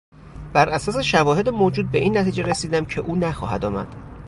[0.53, 3.95] براساس شواهد موجود به این نتیجه رسیدم که او نخواهد آمد.